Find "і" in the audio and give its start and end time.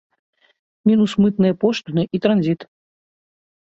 2.19-2.23